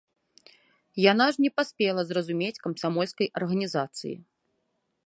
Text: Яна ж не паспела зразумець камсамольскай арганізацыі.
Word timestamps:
Яна 1.11 1.27
ж 1.35 1.45
не 1.45 1.51
паспела 1.57 2.01
зразумець 2.13 2.59
камсамольскай 2.65 3.27
арганізацыі. 3.43 4.15